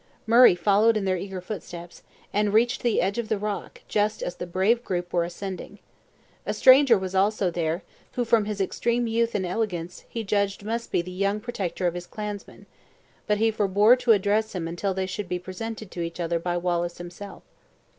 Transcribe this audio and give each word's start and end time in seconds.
Murray 0.25 0.55
followed 0.55 0.95
their 0.95 1.15
eager 1.15 1.41
footsteps, 1.41 2.01
and 2.33 2.53
reached 2.55 2.81
the 2.81 3.01
edge 3.01 3.19
of 3.19 3.29
the 3.29 3.37
rock 3.37 3.83
just 3.87 4.23
as 4.23 4.35
the 4.37 4.47
brave 4.47 4.83
group 4.83 5.13
were 5.13 5.23
ascending. 5.23 5.77
A 6.43 6.55
stranger 6.55 6.97
was 6.97 7.13
also 7.13 7.51
there, 7.51 7.83
who, 8.13 8.25
from 8.25 8.45
his 8.45 8.59
extreme 8.59 9.05
youth 9.05 9.35
and 9.35 9.45
elegance, 9.45 10.03
he 10.09 10.23
judged 10.23 10.63
must 10.65 10.91
be 10.91 11.03
the 11.03 11.11
young 11.11 11.39
protector 11.39 11.85
of 11.85 11.93
his 11.93 12.07
clansmen; 12.07 12.65
but 13.27 13.37
he 13.37 13.51
forbore 13.51 13.95
to 13.99 14.11
address 14.11 14.55
him 14.55 14.67
until 14.67 14.95
they 14.95 15.05
should 15.05 15.29
be 15.29 15.37
presented 15.37 15.91
to 15.91 16.01
each 16.01 16.19
other 16.19 16.39
by 16.39 16.57
Wallace 16.57 16.97
himself. 16.97 17.43